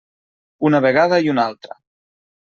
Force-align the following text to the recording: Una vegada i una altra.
Una 0.69 0.79
vegada 0.85 1.19
i 1.27 1.29
una 1.33 1.43
altra. 1.51 1.77